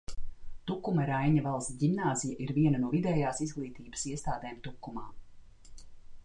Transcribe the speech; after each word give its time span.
Tukuma 0.69 1.03
Raiņa 1.09 1.43
Valsts 1.47 1.75
ģimnāzija 1.83 2.39
ir 2.45 2.53
viena 2.59 2.81
no 2.85 2.89
vidējās 2.97 3.43
izglītības 3.49 4.07
iestādēm 4.15 4.59
Tukumā. 4.71 5.07